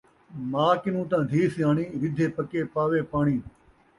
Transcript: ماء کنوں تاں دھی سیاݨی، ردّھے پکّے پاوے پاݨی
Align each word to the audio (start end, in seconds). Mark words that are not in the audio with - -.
ماء 0.51 0.73
کنوں 0.83 1.05
تاں 1.09 1.23
دھی 1.29 1.41
سیاݨی، 1.53 1.85
ردّھے 2.01 2.27
پکّے 2.35 2.61
پاوے 2.73 2.99
پاݨی 3.11 3.37